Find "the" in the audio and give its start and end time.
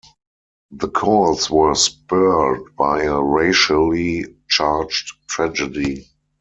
0.71-0.87